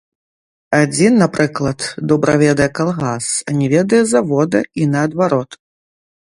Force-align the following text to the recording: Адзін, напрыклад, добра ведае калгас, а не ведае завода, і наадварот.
Адзін, 0.83 1.19
напрыклад, 1.23 1.79
добра 2.11 2.33
ведае 2.43 2.67
калгас, 2.79 3.27
а 3.49 3.59
не 3.59 3.67
ведае 3.75 4.01
завода, 4.15 4.59
і 4.83 4.91
наадварот. 4.97 5.51